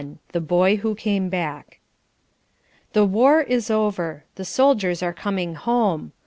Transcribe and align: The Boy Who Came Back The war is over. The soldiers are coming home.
The 0.31 0.41
Boy 0.41 0.77
Who 0.77 0.95
Came 0.95 1.29
Back 1.29 1.79
The 2.93 3.05
war 3.05 3.41
is 3.43 3.69
over. 3.69 4.23
The 4.33 4.43
soldiers 4.45 5.03
are 5.03 5.13
coming 5.13 5.53
home. 5.53 6.11